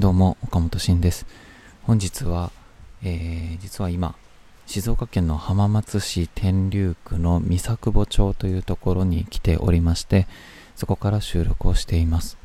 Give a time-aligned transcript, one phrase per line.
[0.00, 1.26] どうも、岡本慎です。
[1.82, 2.52] 本日は、
[3.02, 4.14] えー、実は今、
[4.66, 10.26] 静岡県の浜松市天竜区の三作保町というところに来ておりまして、
[10.74, 12.38] そこから収録をしています。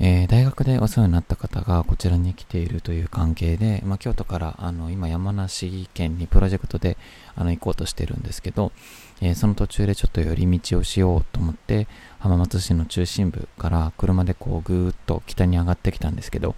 [0.00, 6.96] えー、大学でお世話になった方がこちらに来ているという関係で、まあ、京都からあの今山梨県にプロジェクトで
[7.36, 8.72] あの行こうとしてるんですけど、
[9.20, 11.86] えー、その途中でちょっと寄り道をしようと思って
[12.18, 16.56] 浜松市の中心部から車でこうぐーっと北に上がってきたんですけど、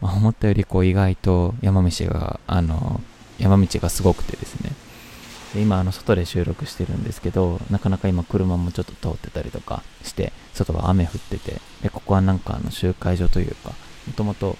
[0.00, 3.00] まあ、思ったよりこう意外と山道があの
[3.38, 4.65] 山道がすごくてですね
[5.60, 13.72] 今あの外で収録してるんですけどなかなか今車もちょっと通ってたりとかして外は雨降っててでここはなんかあの集会所というか
[14.06, 14.56] もともと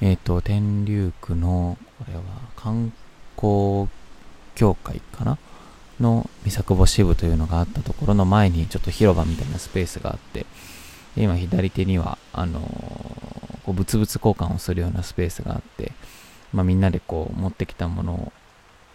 [0.00, 2.22] えっ、ー、と天竜区のこれは
[2.56, 2.92] 観
[3.36, 3.88] 光
[4.54, 5.38] 協会かな？
[6.00, 10.46] の三作保支部というのがあったところの前にちょっと広場みたいなスペースがあって
[11.16, 12.64] 今左手にはあのー、
[13.64, 15.92] こう物々交換をするようなスペースがあって、
[16.52, 18.32] まあ、みんなでこう持ってきたもの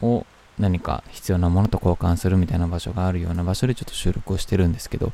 [0.01, 0.25] を
[0.59, 5.11] 何か必要なものと交換するみたいな場所があるような場所でちょっと収録をしてるんですけど、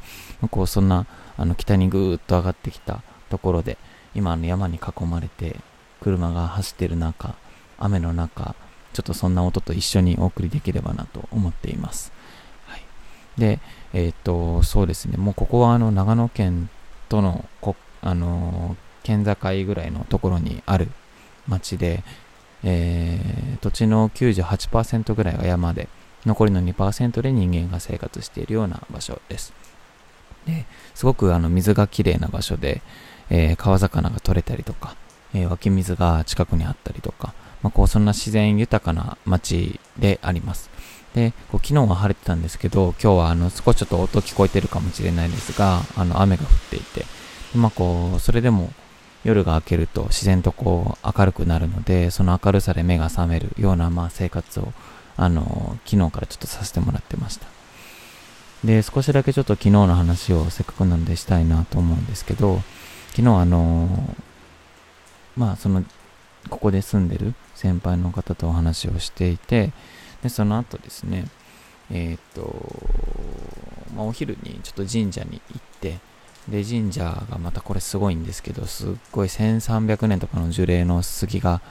[0.51, 1.05] こうそんな
[1.37, 3.77] あの北にぐーっと上がってきたところで、
[4.15, 5.55] 今の山に囲まれて
[6.01, 7.35] 車が走ってる中、
[7.77, 8.55] 雨の中、
[8.93, 12.11] ちょっとそんな音と一緒にお送りできればなと思っています。
[12.67, 12.81] はい、
[13.37, 13.59] で、
[13.93, 16.69] えっ、と、そうですね、もうここはあの長野県
[17.07, 20.89] とのこ、あの県境ぐらいのところにある
[21.47, 22.03] 町で、
[22.63, 25.87] えー、土地の98%ぐらいが山で、
[26.25, 29.53] 残りの2%で人間が生活しているような場所です。
[30.45, 32.81] ですごくあの水がきれいな場所で、
[33.29, 34.95] えー、川魚が取れたりとか、
[35.33, 40.69] えー、湧き水が近くにあったりとか、まあ、こうそんな自然豊かな街であります。
[41.13, 47.05] で、こう昨日は晴れてたんですけど、今日はあの少しちょっと音聞こえてるかもしれないですが、あの雨が降っていて、
[47.55, 48.71] まあこう、それでも
[49.23, 54.73] 夜が明けると自然とこう明るくなるので、その明るさで目が覚めるようなまあ生活を、
[55.17, 57.47] あの、昨日からちょっとさせてもらってました。
[58.63, 62.61] で、少しだけちょっと昨日の話をせっかくなんでしたいなと思うんですけど、
[63.09, 64.15] 昨日あの、
[65.35, 65.83] まあその、
[66.49, 69.71] ここで住んでる先輩の方とお話をしていて、
[70.23, 71.25] で、その後ですね、
[71.91, 72.53] えっ、と、
[73.95, 75.99] まあ、お昼にちょっと神社に行って、
[76.47, 81.61] で、神社がまたこれすごいんですけど、すっごい1300年とかの樹齢の杉が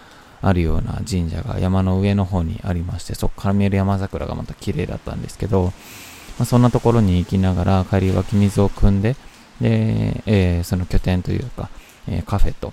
[0.41, 9.17] あるような神社が山の上の方にありまして、そこから見える山桜がまた綺麗だったんですけど、まあ、そんなところに行きながら帰り湧き水を汲んで、
[9.61, 11.69] で、えー、その拠点というか、
[12.09, 12.73] えー、カフェと、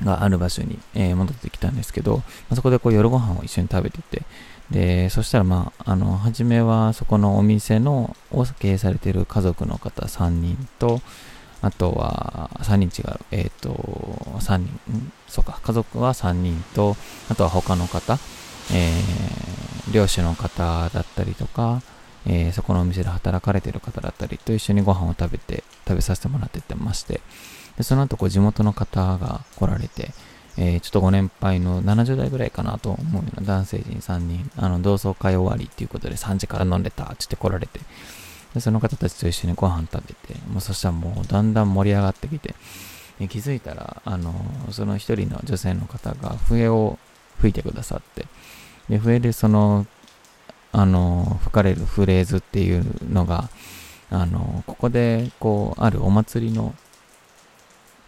[0.00, 4.22] がある場所に、え、戻ってきたんですけど、まあ、そこでこう夜ご飯を一緒に食べてて、
[4.70, 11.00] で、そしたらまあ、あの、初めはそこのお店の、を経営されている家族の方3人と、
[11.60, 13.70] あとは3人違う、えっ、ー、と、
[14.40, 16.96] 3人、そうか、家族は3人と、
[17.28, 18.18] あとは他の方、
[18.72, 21.82] えー、漁師の方だったりとか、
[22.26, 27.20] えー、そこのお店で働かれてる方だったりと一緒にご飯を食べて、食べさせてもらっててまして、
[27.76, 30.10] でその後こう地元の方が来られて、
[30.58, 37.80] えー、ちょっとご年配の70代ぐらいかなと思うような男性陣3人、あの、同窓会終わりっていうことで3時から飲んでたって言って来られて、
[38.54, 42.54] でその方たちと一緒にご飯食べて、もうそしたらもうだんだん盛り上がってきて、
[43.28, 44.34] 気づいたら、あの、
[44.70, 46.98] その一人の女性の方が笛を
[47.40, 48.26] 吹いてくださって、
[48.88, 49.86] で、笛でその、
[50.72, 53.48] あの、吹かれるフレーズっていうのが、
[54.10, 56.74] あの、ここで、こう、あるお祭りの、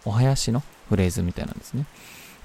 [0.05, 1.85] お囃子のフレーズみたいなんですね。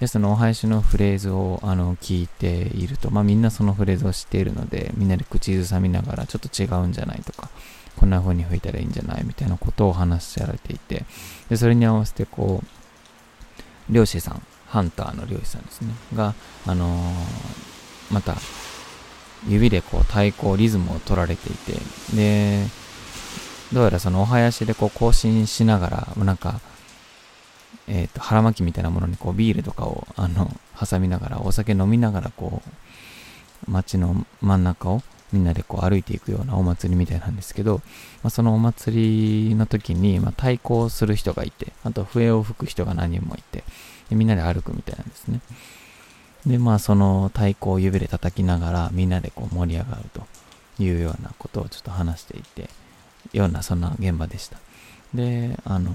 [0.01, 7.51] で、そのお囃子のフレーズをあの聞いていると、まあみんなそのフレーズを知っているので、みんなで口ずさみながらちょっと違うんじゃないとか、
[7.97, 11.05] こんな風に吹いたらいいんじゃないみたいなことを話しられていて、
[11.51, 16.35] で、それに合わせてこう、漁師さん、ハンターの漁師さんですね、が、
[16.67, 18.37] あのー、また、
[19.49, 21.73] 指でこう太鼓、リズムを取られていて、
[22.15, 22.67] で、
[23.73, 26.61] どうやらそのお囃子でこう更新しながら、なんか、
[27.89, 37.79] えっ、ー、と、腹巻きみたいなものにこうビールとかを、あの、挟みながら、お酒飲みながら、こう、街の真ん中をみんなでこう歩いていくようなお祭りみたいなんですけど、
[38.23, 43.65] まあ、そのお祭りの時に、まあ、太鼓をする人がいて、あと笛を吹く人が何人もいて、
[44.09, 45.41] でみんなで歩くみたいなんですね。
[46.47, 50.23] で、まあその太鼓を指で叩きながらみんなでこう盛り上がると
[50.83, 52.69] いうようなことをちょっと話していて、
[53.33, 54.59] ようなそんな現場でした。
[55.15, 55.91] で、あの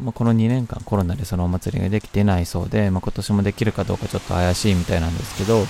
[0.00, 5.64] まあ、この2年間コロナでそのお祭りができてないそうで、まあ、今年もできるかどうかちょっと怪しいみたいなんですけど、や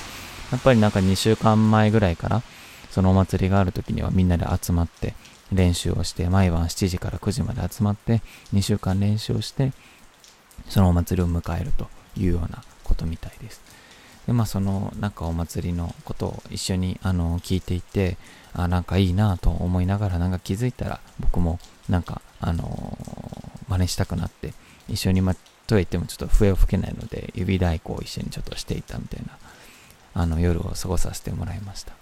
[0.56, 2.42] っぱりなんか2週間前ぐらいから、
[2.90, 5.14] そのお祭りがある時にはみんなで集まって、
[5.52, 8.22] 練習をして毎晩7時から9時まで集まって
[8.52, 9.72] 2週間練習をして
[10.68, 13.62] そのお祭りを迎えるというようなことみたいです。
[14.26, 18.16] でまあそのなんかお祭りのことを一緒にあの聞いていて
[18.54, 21.58] あなんかいいなと思いながらなんか気づいたら僕も
[21.88, 22.98] なんかあの
[23.68, 24.52] 真似したくなって
[24.88, 25.34] 一緒にま
[25.66, 29.38] と言ってもちょっと笛を吹けないので指太鼓を一緒にちょっとしていたみたいな
[30.12, 31.94] あの夜を過ごさせてもらいました。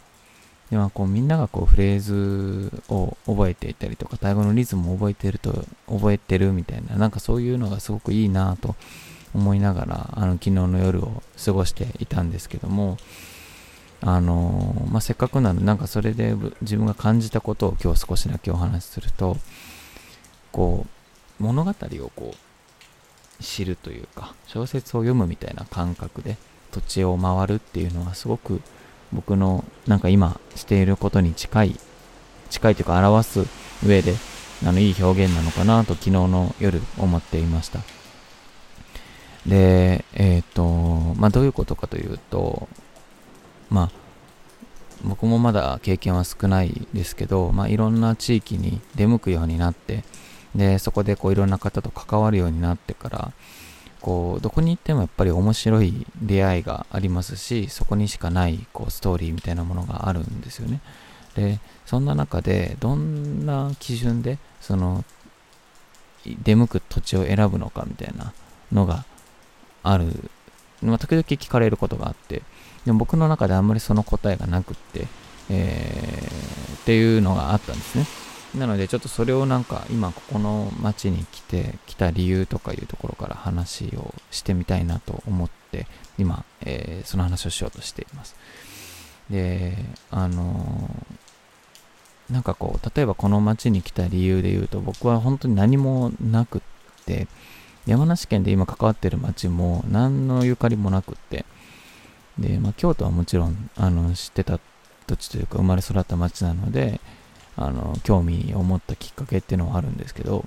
[0.73, 8.75] ではこうみんながこうフレーズを覚えていたりとか、タイ語のリズムを覚えてると、覚えてるみたいな、なんかそういうのがすごくいいなと
[9.35, 12.97] 思いながら、あの昨日の夜を過ごしていたんですけども、
[14.01, 19.37] あの、まあ、せっかくなので、なんかそれで自分が感じたことを今日少しだけお話しすると、
[20.53, 20.87] こ
[21.41, 21.75] う、物語を
[22.15, 26.37] こう、知るというか、小説を読むみたいな感覚で
[26.71, 28.61] 土地を回るっていうのはすごく
[29.13, 31.81] 僕のなんか今していることに近い、
[32.51, 33.47] 近いというか表す
[33.85, 34.15] 上で、
[34.65, 37.81] あの、いい表現なのかなと昨日の夜思っていました。
[39.47, 40.65] で、えっ、ー、と、
[41.19, 42.69] まあ、どういうことかというと、
[43.71, 43.91] まあ、
[45.03, 50.05] 僕もまだ経験は少ないですけど、まあ、いろんな地域に出向くようになって、
[50.55, 53.33] で、そこでこういろんな方と関わるようになってから、
[54.03, 60.81] こうどこに行ってもやっぱり面白い出会いがありますしそこにしかないこうストーリーみたいなものがあるんですよね。
[61.37, 65.05] でそんな中でどんな基準でその
[66.25, 68.33] 出向く土地を選ぶのかみたいな
[68.73, 69.05] のが
[69.83, 70.07] ある、
[70.83, 72.43] まあ、時々聞かれることがあって
[72.85, 75.07] でも僕の中であんまりその答えがなくって、
[75.49, 78.07] えー、っていうのがあったんですね。
[78.55, 85.87] なのでちょっとそれをなんか今ここの町に来て来た理由とかいうところから話をしてみたいなと思って
[86.19, 88.37] 今、えー、その話をしようとしています。
[89.31, 89.77] で
[90.11, 96.61] あのー、なんかこう例えばこの町に来た理由で言うと僕は本当に何もなくっ
[97.07, 97.29] て
[97.87, 101.47] 山梨県で今関わってる町も何のゆかりもなくって
[102.39, 104.61] で、まあ、京都はもちろんあの知ってた
[105.07, 107.01] 土地というか生まれ育った町なので
[107.57, 110.45] あの、興味を持ったきっかけっていうのはあるんですけど、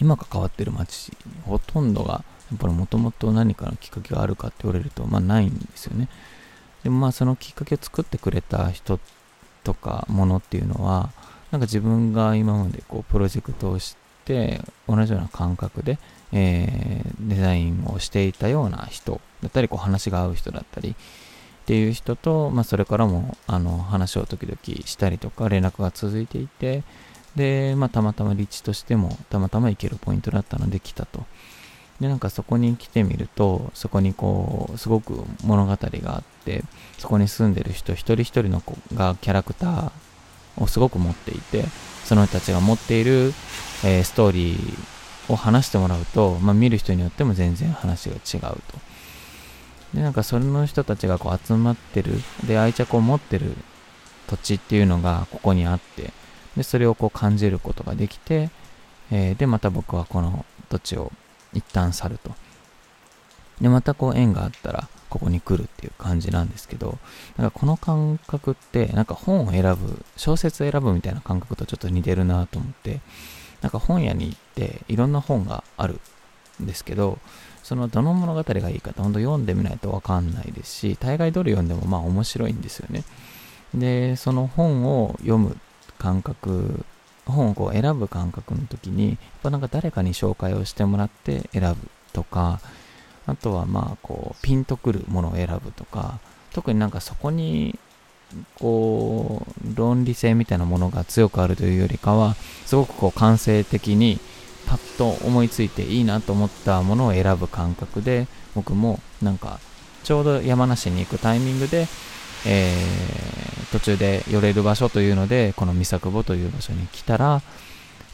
[0.00, 1.12] 今関わってる街、
[1.44, 6.08] ほとんどが、やっぱりもともと何かのきっかけがあるかって言われると、まあないんですよね。
[6.82, 8.98] でもまあそのきっかけを作ってくれた人
[9.64, 11.10] とかものっていうのは、
[11.50, 15.98] なんか自分が今までこうプロジェクトをして同じような感覚で、
[16.32, 20.96] えー、デザインをしていたような人だったり、こう話が合う人だったり、
[21.62, 26.82] っていう人と、まあ、それからもあの話を時々したりとか連絡が続いていて
[27.36, 31.24] で、まあ、たまたま立地としてもたまたま行けるポイントだったので来たと
[32.00, 36.64] でなんかそこに来てみるとそこにこうすごく物語があって
[36.98, 39.92] そこに住んでる人一人一人の子がキャラクター
[40.56, 41.64] をすごく持っていて
[42.04, 43.32] その人たちが持っている、
[43.84, 48.91] えー、ストーリーを話してもらうと、まあ、見る人によっても全然話が違うと。
[49.94, 52.14] で、なんかそれの人たちがこう集まってる、
[52.46, 53.54] で、愛着を持ってる
[54.26, 56.12] 土地っていうのがここにあって、
[56.56, 58.50] で、それをこう感じることができて、
[59.10, 61.12] えー、で、また僕はこの土地を
[61.52, 62.34] 一旦去ると。
[63.60, 66.98] で、またこう縁があったら、ここに来るっていう感じなんですけど、
[67.36, 73.00] なんかこの感覚って、なんか本を選ぶ、小説を選ぶみたいな感覚とちょっと似てるなと思って、
[73.60, 76.00] なんか本屋に行っていろんな本がある
[76.60, 77.18] んですけど、
[77.62, 83.04] そのどの物語がいいかって本当読んでみないとわかんないですし、大概どれ読んでもまあ面白いんですよね。
[83.74, 85.56] で、その本を読む
[85.98, 86.84] 感覚、
[87.24, 91.76] 本をこう選ぶ感覚の時に、やっぱなんか誰かに紹介をしてもらって選ぶ
[92.12, 92.60] とか、
[93.26, 96.18] あとはまあこうピンとくるものを選ぶとか、
[96.52, 97.78] 特になんかそこに
[98.58, 102.34] こう論理性みたいなものが強くあるというよりかは、
[102.66, 104.18] すごくこう感性的に
[104.72, 109.60] パッと思いついていいなと思ったものを選ぶ感覚で僕もなんか
[110.02, 111.88] ちょうど山梨に行くタイミングで、
[112.46, 117.42] えー、途中で寄れる場所というのでこの三作保という場所に来たら、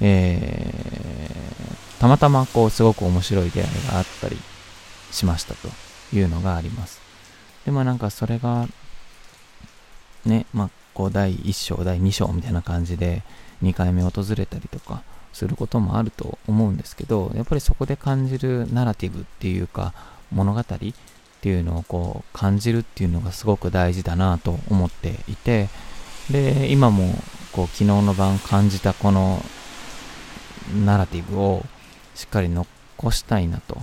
[0.00, 4.37] えー、たまたまこうすごく面白い出会いがあったり
[5.12, 5.69] しましたと
[6.12, 7.00] いうのがあります。
[7.67, 8.67] でもなんかそれが
[10.27, 13.23] ねまあこう第1章第2章みたいな感じで
[13.62, 19.93] 2回目訪れたりとかすることもあると思うんですけど、やっぱりそこで感じるナラティブっていうか、
[20.33, 20.65] 物語っ
[21.41, 25.69] ていうのをこう感じるっていうのがすごく大事だなと思っていて、
[26.31, 27.15] で、今も
[27.53, 29.43] こう昨日の晩感じたこの
[30.85, 31.65] ナラティブを
[32.15, 32.67] しっかり残
[33.11, 33.83] したいなと、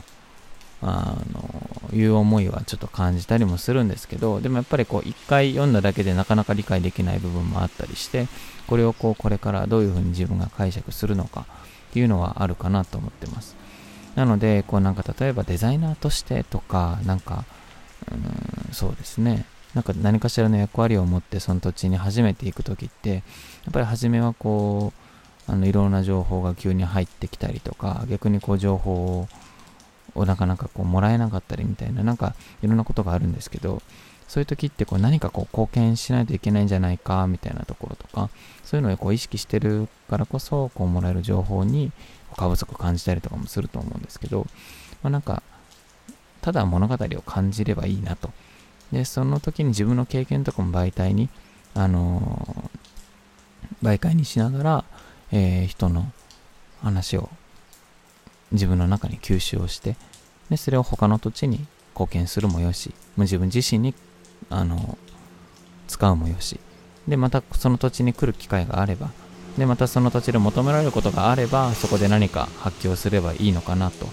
[0.88, 1.46] あの、
[1.94, 8.28] いう思いはちょっと感じたりもするんですけどでもやっぱりこう一回読んだだけでなかなか理解できない部分もあったりして
[8.68, 11.46] これをこうこれからどういうふうに自分が解釈するのか
[11.92, 13.56] っていうのはあるかなと思ってます。
[14.16, 17.46] なのでこうなんか例えばデザイナーとしてとかなんか
[18.12, 18.16] う
[18.70, 19.46] んそうですね。
[19.74, 23.20] なんか何かしらの役割を持ってその土地に初めて行く時ってや
[23.70, 24.94] っぱり初めはこ
[25.48, 29.28] うあのいろんな情報が急に入ってきたりとか逆にこう情報を
[30.16, 33.82] をなかなかこうもらえなかったりみたいななんかいろんなことがあるんですけど
[34.28, 38.30] そういう時ってこう何かこう貢献しないといけないんじゃないかみたいなところとか
[38.64, 41.92] そういうのをこう意識してるからこそこうもらえる情報に
[42.36, 44.48] 過不足感じたりとかもすると思うんですけど、
[45.04, 45.44] まあ、なんか
[46.42, 48.32] ただ物語を感じればいいなと。
[48.92, 51.30] でその時に自分の経験とかも媒体に
[51.74, 54.86] あのー、媒介にしながら、
[55.32, 56.12] えー、人の
[56.82, 57.30] 話を
[58.56, 59.96] 自分の中に吸収をして
[60.50, 63.94] でそれを他の土地に貢献するもよし自分自身に
[64.50, 64.98] あの
[65.88, 66.60] 使うもよし。
[67.08, 69.12] でまたその土地に来る機会があれば
[69.58, 74.08] でまたその土地で求められることがあればそこで何か発揮をすればいいのかなと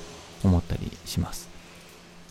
[0.44, 1.48] 思ったりします。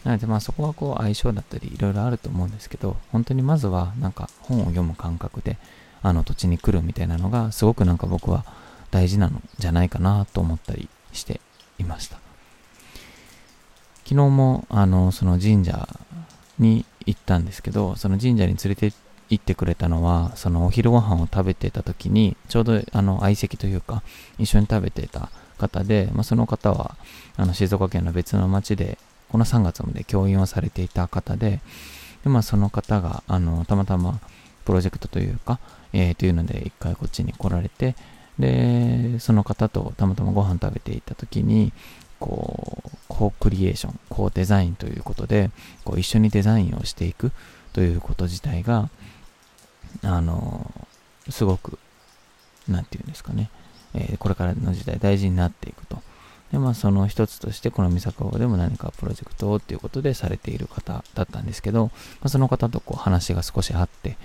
[0.04, 5.58] なのでまあそこはこう相性だったりいろいろあると思うんですけど本当にまずはなんか本を読む感覚で
[6.02, 8.46] あの土地に来るみたいなのがすごくなんか僕は
[8.90, 11.40] 大事なのじゃないかなと思ったりして
[11.82, 12.18] いました。
[14.04, 15.88] 昨日もあのその神社
[16.60, 18.94] に行ったんですけどその神社に連れて
[19.30, 24.04] 行ってくれたのはそのお昼ご飯を食べてた時にちょうどあの相席というか
[24.38, 26.98] 一緒に食べてた方で、まあ、その方は
[27.38, 28.98] あの静岡県の別の町で
[29.30, 31.62] この3月まで教員をされていた方で
[32.24, 34.20] で、まあ、その方があのたまたま
[34.66, 35.60] プロジェクトというか、
[35.94, 37.96] えー、というので一回こっちに来られて
[38.40, 41.74] でその方とたまたまご飯食べていた時に
[42.20, 45.52] こうコークリエーションコーデザインということで
[45.84, 47.32] こう一緒にデザインをしていく
[47.74, 48.90] ということ自体が
[50.04, 50.72] あの
[51.30, 51.78] すごく
[52.68, 53.50] 何て言うんですかね、
[53.94, 56.02] えー、これからの時代大事になっていくと。
[56.52, 61.92] で、まあ、その一つとして、この三坂でも何かプロジェクトをっていうことでされている方だったんですけど、ま
[62.24, 64.18] あ、その方とこう話が少しあって、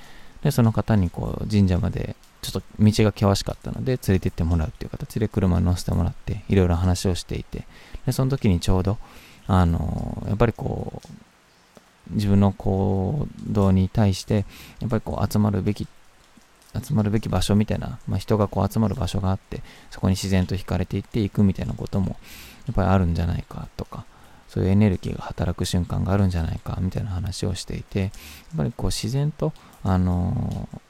[0.42, 2.16] で、その方にこう神社まで
[2.50, 7.66] ちょっと道が険しかったので連れて行ってもらうっていう形で車に乗せてもらって、いろいろ話をしていて、
[8.06, 8.98] で、その時にちょうど、
[9.46, 11.08] あの、やっぱりこう、
[12.12, 14.44] 自分の行動に対して、
[14.80, 15.88] やっぱりこう集まるべき
[16.82, 22.16] 集まるべき場所みたいな、まあ、人がこう集まる場所があって、そこに自然と惹かれていっていくみたいなことも、
[22.66, 24.04] やっぱりあるんじゃないかとか、
[24.48, 28.10] そういうエネルギーが働く瞬間があるんじゃないかみたいな話をしていて、やっ
[28.56, 30.80] ぱりこう自然と、あのー、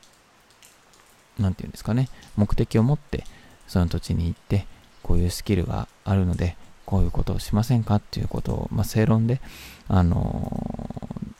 [1.39, 3.25] なんていうんですかね、目的を持って、
[3.67, 4.67] その土地に行って、
[5.03, 9.41] こういうスキルがあるので、こういうことをしませんかっていうことを、まあ、正論で、
[9.89, 10.53] あの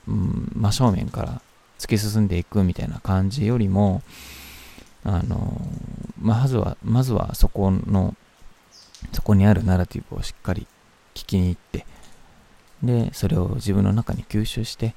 [0.07, 1.41] ー、うん、真正面から
[1.79, 4.01] 突き進んでいくみたいな感じよりも、
[5.03, 5.61] あの、
[6.19, 8.15] まずは、まずはそこの、
[9.13, 10.67] そこにあるナラティブをしっかり
[11.13, 11.85] 聞きに行って、
[12.83, 14.95] で、それを自分の中に吸収して、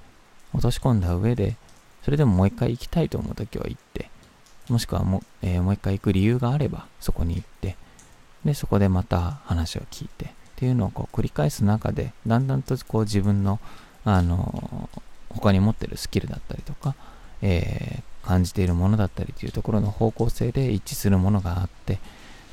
[0.53, 1.57] 落とし込んだ上で、
[2.03, 4.11] それでももう一回行きたいと思うときは行って、
[4.71, 7.77] もしくはも,、えー、もう一回行く理由があれば、そこに行って、
[8.45, 13.59] で、そこでまた話を聞いて、っていうのをこう繰り返す中で、だんだんとこう自分の、
[14.05, 14.89] あの
[15.29, 16.95] 他に持ってるスキルだったりとか、
[17.43, 21.99] えー、感じているものだったりというところの方向性で一致するものがあって、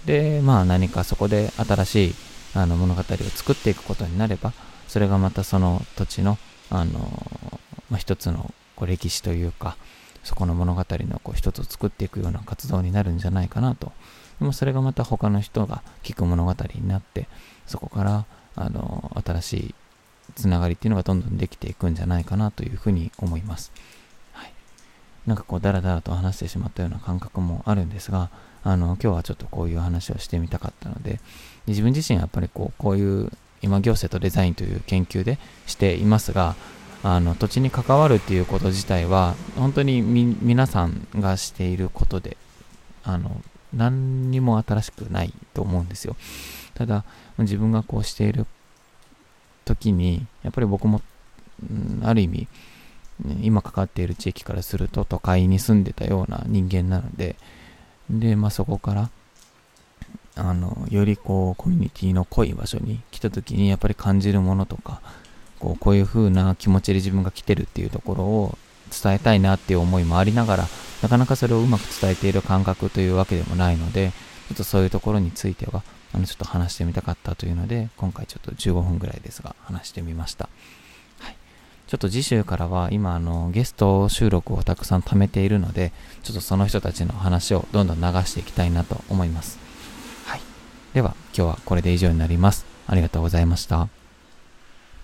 [0.05, 2.15] で、まあ何かそこで新しい
[2.53, 4.53] あの物語を作っていくことになれば、
[4.88, 6.38] それがまたその土地の、
[6.69, 7.29] あの、
[7.89, 9.77] まあ、一つのこう歴史というか、
[10.27, 13.93] そこの物語のこう一つを作っていくような活動になるんじゃないかなと。
[14.39, 17.29] でもそれがまた他の人が聞く物語になって、
[17.65, 18.25] そこから
[18.57, 19.75] あの新しい
[20.36, 23.72] つながりっていうのがどんどんできていくんじゃないかなというふうに思います。
[24.34, 24.51] はい。
[25.25, 28.29] なんかこう、だらだらと話してしまったような感覚もあるんですが、
[28.65, 31.22] あの、今日はちょっとこういう話をしてみたかったので、
[31.67, 33.31] 自分自身やっぱりこう、こういう
[33.62, 36.57] 今行政とデザインという研究でしていますが、
[37.04, 42.38] あの土地に関わるっていうこと自体は本当に皆さんがしていることで
[43.04, 43.42] あの
[43.74, 46.16] 何にも新しくないと思うんですよ。
[46.74, 47.04] ただ
[47.38, 48.46] 自分がこうしている
[49.66, 51.01] 時に、やっぱり僕も、
[51.72, 52.48] ん、ある意味、
[53.42, 57.36] 今かかっている地域からすると都会に住んでたような人間なので、
[58.10, 59.10] で、まあそこから、
[60.36, 65.01] あの、よりこう、コミュニティの濃い場所に来た時に、やっぱり感じるものとか、
[65.59, 68.57] こうこういう風な気持ちで自分が来てるっていうところを
[68.91, 70.67] 伝えたいなっていう思いもありながら、
[71.01, 74.11] なかなかそれをうまく伝えている感覚というわけでもないので、
[74.49, 75.83] ちょっとそういうところについては、
[76.13, 80.49] あのちょっと話してみたかったというので、今回ちょっと15分ぐらいですが、話してみました。
[81.19, 81.35] はい。
[81.87, 85.91] ちょっと次週からは今あのゲスト収録をたくさん貯めているので、
[86.23, 89.59] ちょっとその人たちの話をどんどん流していきたいなと思います。
[90.25, 90.41] はい。
[90.93, 92.65] では今日はこれで以上になります。
[92.87, 93.89] ありがとうございました。